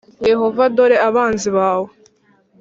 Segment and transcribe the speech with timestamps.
[0.29, 1.89] Yehova dore abanzi bawe